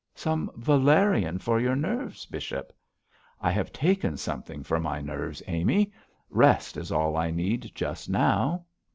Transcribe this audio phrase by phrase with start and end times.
[0.15, 2.73] 'Some valerian for your nerves, bishop'
[3.41, 5.91] 'I have taken something for my nerves, Amy.
[6.31, 8.65] Rest is all I need just now.'